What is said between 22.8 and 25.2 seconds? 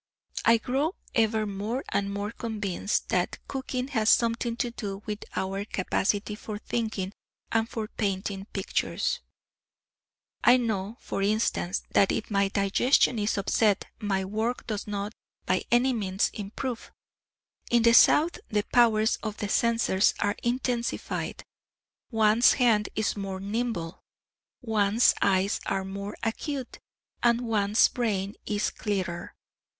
is more nimble, one's